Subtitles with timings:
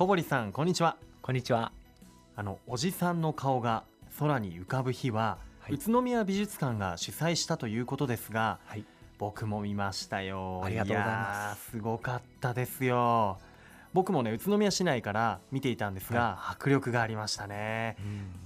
[0.00, 0.96] 小堀さんこんにちは。
[1.20, 1.72] こんにちは。
[2.34, 3.84] あのおじさんの顔が
[4.18, 5.74] 空に浮かぶ日は、はい。
[5.74, 8.84] 宇都宮美術館が主催したということですがはい。
[9.18, 10.62] 僕も見ましたよ。
[10.64, 11.72] ありがとうございます。
[11.72, 13.40] すごかったですよ。
[13.92, 17.98] 僕もね宇都宮市内から見ていたんですが、迫力がありましたね。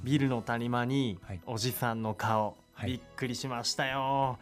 [0.02, 1.40] ビルの谷間にはい。
[1.46, 2.90] おじさんの顔、はい。
[2.90, 4.40] びっくりしましたよ、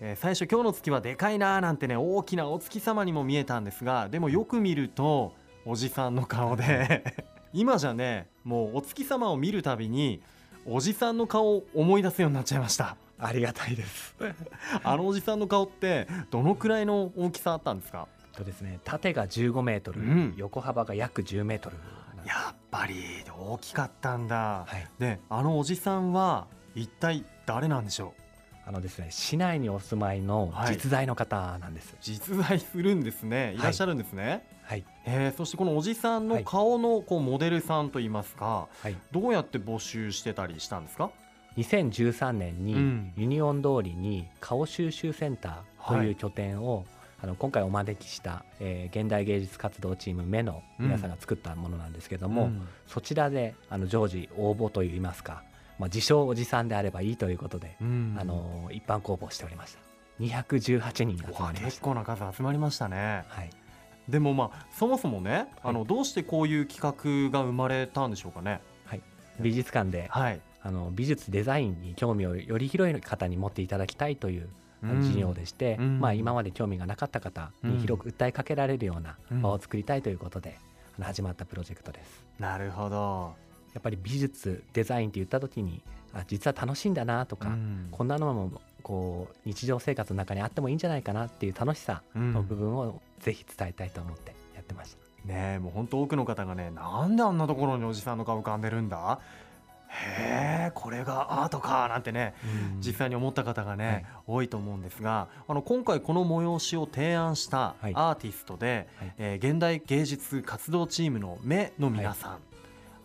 [0.00, 7.14] えー最初今日の月はでかいなーなんてね大きなお月様にも見えたんですがでもよく見るとおじさんの顔で。
[7.52, 10.22] 今じゃねもうお月様を見るたびに
[10.64, 12.96] おじさんの顔を思い出すようになっちゃいました。
[13.18, 14.14] ありがたいです。
[14.84, 18.06] あのおじさんの顔ってどのくらいの大きさあったんですか？
[18.32, 20.34] とですね、縦が15メートル、うん。
[20.36, 21.76] 横幅が約10メートル。
[22.24, 22.94] やっぱり
[23.36, 24.86] 大きかったんだ、はい。
[24.98, 28.22] であのおじさんは一体誰なんでしょう？
[28.70, 30.74] あのですね、市内にお住まいのはい。
[30.74, 31.96] 実在の方なんです。
[32.00, 33.54] 実在するんですね。
[33.58, 33.60] い。
[33.60, 34.84] らっしゃるんですね、はい。
[35.04, 38.94] えーそしてこのおじさんの顔のこうモデルさんといいますか、はい。
[39.10, 41.10] どうやって募集してたりしたんですか
[41.56, 43.12] ？2013年にうん。
[43.16, 46.86] ユニオン通りに顔収集センターとはいいう拠点を、
[47.20, 52.68] あの今回お招きした、えー現代芸術活動チーム目の皆さんが作ったものなんですけども、ん。
[52.86, 55.42] そちらであの常時応募といいますか、
[55.80, 58.16] まあ、自称おじさんであればいいということで、うん。
[58.20, 59.80] あの一般公募しておりました。
[60.20, 63.24] 218人が集まりま結構な数集まりましたね。
[63.28, 63.50] はい。
[64.06, 68.60] でもまあそもそもね、あのどうしてこういう企画が生まれたんでしょうかね。
[69.40, 70.40] 美術館ではい。
[70.62, 74.50] あの美術デザインに興味をより広い方に持っていただきたいという
[74.82, 76.00] 事業でして、うん。
[76.00, 79.40] まあ、今まで興味がなかった方に広く訴えかけられるようなうん。
[79.40, 80.58] 場を作りたいということで、
[81.00, 82.26] 始まったプロジェクトです。
[82.38, 83.34] なるほど、
[83.74, 85.82] やっぱり美術デザインって言った時に
[86.12, 87.88] あ実は楽しいんだなとか、うん。
[87.90, 92.32] こんなのもこう日常生活の中にあってもいいんじゃないかなっていう楽しさうん。
[92.32, 94.98] の部分をぜひ伝えたいと思ってやってました。
[95.26, 99.20] ねえもう本当多くの方がねなんであんなところにおじさんの顔浮かんでるんだ？
[99.92, 102.34] へえこれがアートかなんてね
[102.78, 104.04] 実際に思った方がね、はい。
[104.26, 107.92] 多いと思うんですがあの今回この催しを提案したはい。
[107.94, 109.14] アーティストで、はい。
[109.18, 112.38] えー現代芸術活動チームの目の皆さん、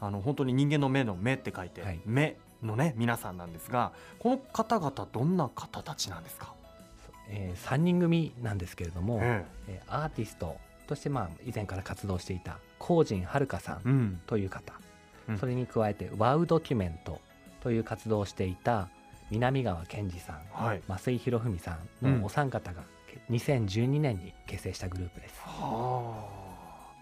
[0.05, 1.99] あの本当に人間の目の目って書いて、はい。
[2.05, 6.53] 目のね皆さんなんですがこの方々どんな方たちなんですか、
[7.29, 9.81] えー、3人組なんですけれども、ええ。
[9.87, 10.55] ーアーティスト
[10.87, 14.21] としてまあ以前から活動していた高人遥さんん。
[14.27, 14.73] という方、
[15.27, 15.37] うん。
[15.37, 17.19] それに加えてワウドキュメント
[17.61, 18.89] という活動をしていた
[19.31, 20.81] 南川健二さんはい。
[20.87, 22.19] 増井博文さんうん。
[22.21, 25.41] のお三方がけ2012年に結成したグループです。
[25.43, 26.45] は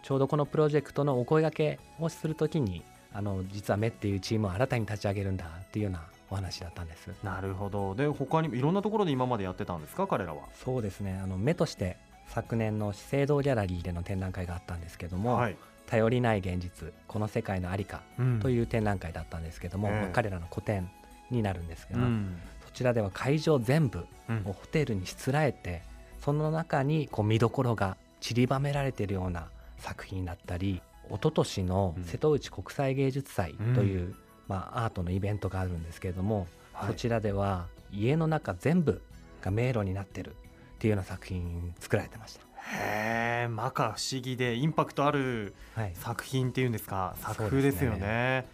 [0.04, 7.12] ちょうどこのプロジェクトのお声掛けをするときにあの実は目っていうチームを新たに立ち上げるんだっていうようなお話だったんです。
[7.24, 7.94] あなるほど。
[7.96, 10.08] で他にもいろんなところで今までやってたんですか？
[10.08, 10.44] 彼らは。
[10.66, 11.20] そうですね。
[11.24, 11.98] あの目として
[12.28, 15.58] 昨年の資生堂ギャラリーでの展覧会があったんですけども、はい。
[15.86, 18.02] 頼りない現実この世界のありか
[18.42, 20.02] という展覧会だったんですけども、ええ。
[20.02, 20.90] まあ彼らの個展
[21.30, 22.38] になるんですが、うん。
[22.66, 24.38] そちらでは会場全部うん。
[24.46, 25.82] をホテルにしつらえて
[26.22, 29.48] その中にこう見どころが散りばめられているような
[29.80, 32.04] 作品だったり一昨年のうん。
[32.04, 34.16] 瀬戸内国際芸術祭という、
[34.48, 36.88] まあ、アートのイベントがあるんですけれども、はい。
[36.90, 39.02] そちらでは家の中全部
[39.42, 40.34] が迷路になってるっ
[40.80, 42.40] ていうような作品作られてまし
[42.76, 45.82] へえ摩訶不思議でインパクトあるた。
[45.82, 45.92] はい。
[45.96, 47.16] 作品っていうんですか？
[47.22, 47.36] そうですね。
[47.36, 48.00] 作風ですよね。
[48.00, 48.46] へ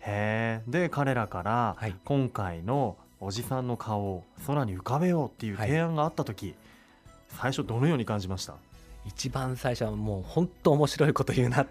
[0.00, 1.94] えで彼らからはい。
[2.04, 6.54] 今回のおじさんの顔を空に浮かべようっていう提案があった時、
[7.28, 8.54] 最初どのように感じました？
[9.04, 11.66] 一番最初はもう本当面白いこと言うなっ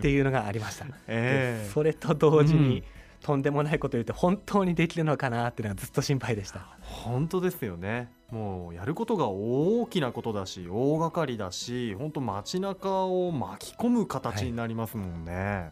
[0.00, 0.86] ていうのがありました。
[1.06, 1.64] ええ。
[1.64, 2.84] でそれと同時に、うん。
[3.22, 6.66] とんでもないこと言って本当にできるのかなっていうのがずっと心配でした。
[6.82, 8.10] 本当ですよね。
[8.30, 15.70] もうやることが大きなことだし大掛かりだし本当街中を巻き込む形になりますもんね、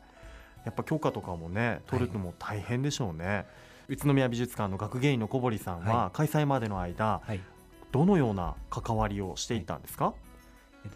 [0.65, 3.47] やっぱ許可とかもね取るのも大変でしょうね、
[3.89, 7.41] 宇都宮美術館の学芸員の小堀さんは、は開催までの間はい。
[7.91, 10.32] どのような関わりをしていったんですか、えっと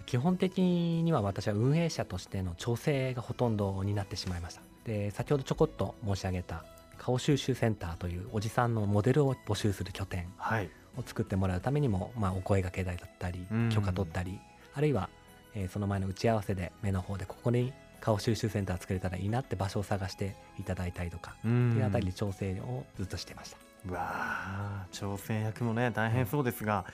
[0.07, 4.63] 基本的には私は運営者としての調整がほとんどになってしまいました。
[4.85, 6.65] で先ほどちょこっと申し上げた
[6.99, 10.71] 顔収集センターというおじさんのモデルを募集する拠点はい。
[10.97, 13.69] を作ってもらうためにも、まあ、お声掛け代だったりうん。
[13.69, 14.39] 許可取ったり
[14.75, 15.09] あるいは、
[15.55, 23.59] えーその前の打ち合わせで目の方でここに顔収集センター作れたらいいなって場所を探していただいたりとかうっていうんあたりで調整をずっとしてました。
[23.89, 26.85] うわあ挑戦役もね大変そうですが、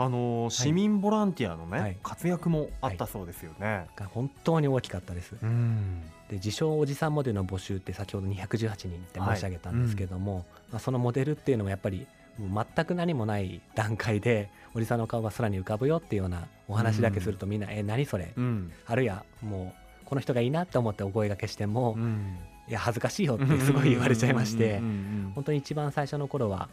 [0.00, 1.96] あのー市民ボランティアのね、はい。
[2.02, 5.34] 活躍もあったそうですよね、が本当に大きかったです。
[5.42, 6.02] うん。
[6.28, 12.06] で自称おじさんモデルの募集って先ほど218人って申し上げたんですけども、まあ、そのモデルっていうのもやっぱり
[12.38, 18.32] 全く何もない段階でおじさんの顔が空に浮かぶよっていうようなお話だけするとみんな「え何それ?
[18.36, 19.74] うん」あるいはも
[20.04, 22.38] うこの人がいいなと思ってお声がけしても、うん。
[22.68, 26.68] いや恥ずかしいよってすごい言われちゃいましてうんうんうん本当に一番最初の頃は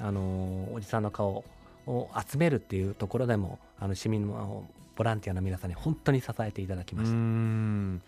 [0.00, 1.44] あのおじさんの顔
[1.86, 4.64] を集めるっていうところでもあの市民の
[4.96, 7.16] ボランティアの皆さんに本当に支えていただきまうした。
[7.16, 7.98] ん。
[7.98, 8.02] 例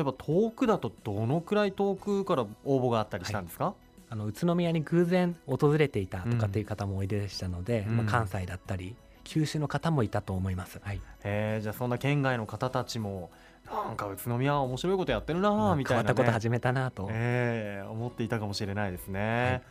[0.00, 3.74] えば遠くだとどのくらい遠くから応募があったりしたんですか、
[4.08, 7.96] あの宇都宮に偶然訪れていたとかっていう方もおいででしたので、うん。
[7.98, 10.80] まあ、関西だったり九州の方もいたと思います。
[10.82, 13.30] はい、えーじゃあそんな県外の方たちも
[13.66, 19.62] なんか宇都宮は面白いことやってるなあみたいな、ね、変わったこと始めたなと、えー思っていたかもしれないですね、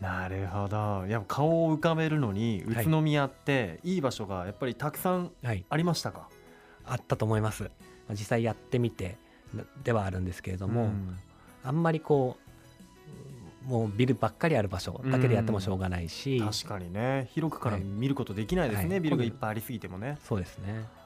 [0.00, 1.06] なるほど。
[1.06, 6.28] いや顔を浮かべるのに宇都宮っていい場所がやっぱりたくさんはい、ありましたか、
[6.84, 7.64] あったと思います。
[7.64, 7.70] ま
[8.10, 9.16] あ実際やってみて
[9.84, 11.18] ではあるんですけれども、ん。
[11.64, 12.46] あんまりこう
[13.66, 17.28] もうビルばっかりある場所だけでやってもしょうがないし、確かにね。
[17.32, 17.84] 広くからはい。
[17.84, 19.00] 見ることできないですね、はい。
[19.00, 20.18] ビルがいっぱいありすぎてもね。
[20.22, 20.84] そうですね。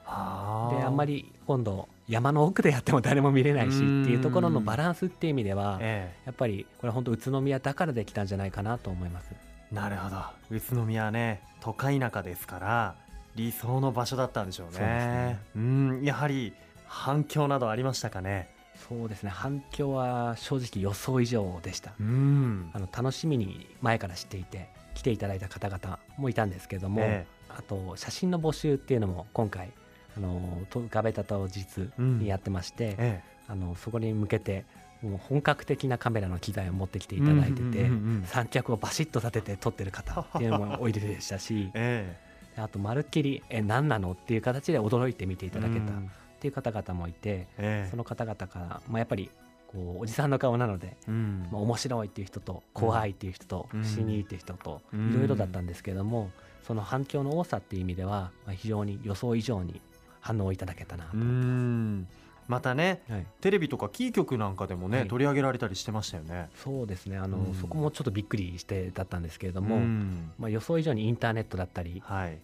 [0.71, 9.29] であんまり今度山の奥でやっても誰も見れないしっていうところのバランスっていう意味ではえやっぱりこれ本当宇都宮だからできたんじゃないかなと思います。
[9.31, 10.17] えなるほど。
[10.49, 12.95] 宇都宮ね都会中ですから
[13.35, 14.79] 理想の場所だったんでしょうね。
[14.79, 15.39] ね。
[15.55, 16.01] うん。
[16.03, 16.53] やはり
[16.85, 18.49] 反響などありましたかね？
[18.89, 19.29] そうですね。
[19.29, 21.93] 反響は正直予想以上でした。
[21.99, 22.69] うん。
[22.73, 27.25] あの楽しみに前から知っていて来ていただいた方々もいたんですけども、え。
[27.47, 29.71] あと写真の募集っていうのも今回
[30.17, 31.65] あのとガベタ当日
[31.97, 33.31] にやってまして、ええ。
[33.47, 34.65] あのそこに向けて
[35.01, 37.87] もう本格的なカメラの機材を持ってきていただいてて、うんうんうんう
[38.19, 42.17] ん三脚をバシッと立てて撮ってる方 っていうのもおいででしたし え
[42.55, 46.11] あとまるっきり「え何なの?」っていう形で驚いて見ていえただけたっうん。
[46.39, 47.87] ていう方々もいて、ええ。
[47.91, 49.29] その方々から、まあ、やっぱり
[49.67, 51.47] こうおじさんの顔なので、うん。
[51.51, 53.83] まあ、面白いっていう人と怖いっていう人とうん。
[53.83, 55.11] 不思議っていう人とうん。
[55.11, 56.31] いろいろだったんですけども、
[56.63, 59.81] その反響の多さっていう意味では、まあ、非常に予想以上に
[60.21, 61.09] 反応をいただけたなと。
[61.13, 62.07] うん
[62.47, 66.49] またねはいテレビとかキー局なんかでもね、はい取り上げられたりしてましたよね。
[66.55, 72.39] そうですねあの、うんそこもちょっとびっくりしてだったんですけれども、うんまあ、予想以上にインターネットだったりはい。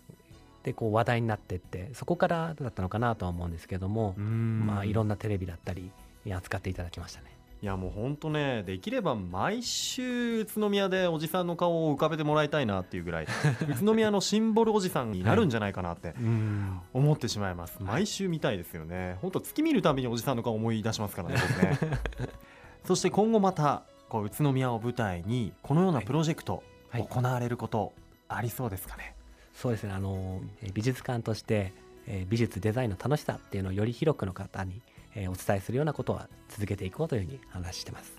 [0.64, 5.90] でこう話題になってってそこからだったのかなとは思うんですけども、まあ、いろんななテレビだったり
[6.26, 7.37] に扱っていただきましたね。
[7.62, 13.28] いやもう本当ねできれば毎週宇都宮でおじさんの顔を浮かべてもらいたいなっていうぐらい
[13.68, 16.80] 宇都宮のシンボルおじさんになるんじゃないかなってうん。
[16.94, 19.18] 思ってしまいます、毎週見たいですよね。
[19.22, 21.36] 本当月見るたびにおじさんの顔思い出しますからね
[22.86, 27.08] そして今後またこう宇都宮を舞台にこのようなプロジェクトはい。
[27.10, 27.94] 行われること
[28.30, 29.16] ありそうですかね、
[29.54, 29.94] そうですね。
[29.94, 31.74] あのえー美術館として、
[32.06, 34.82] えー美術デザインの楽しさっていうのをより広くの方に、
[35.18, 38.14] えーお伝えするようなことは続けていこうというふうに話してます。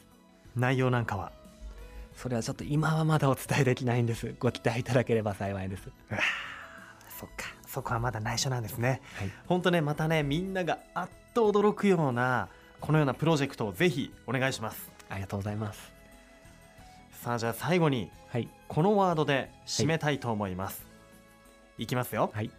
[0.57, 1.31] 内容なんかは？
[2.17, 4.35] それはちょっと今はまだお伝えできないんです。
[4.41, 5.85] ご期待いただければ幸いです。
[7.21, 7.47] そっか。
[7.67, 9.01] そこはまだ内緒なんですね。
[9.15, 9.31] はい。
[9.47, 12.49] 本当ねまたねみんながあっと驚くような
[12.81, 14.91] このようなプロジェクトをぜひお願いします。
[15.09, 15.93] ありがとうございます。
[17.23, 18.49] さあじゃあ最後にはい。
[18.67, 20.85] このワードで締めたいと思います、
[21.79, 22.31] い、きますよ。
[22.35, 22.51] はい。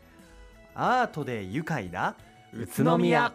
[0.76, 2.16] アートで愉快な
[2.54, 3.34] 宇宇都宮